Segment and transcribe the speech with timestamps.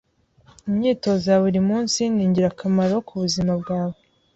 [0.67, 3.97] Imyitozo ya buri munsi ningirakamaro kubuzima bwawe.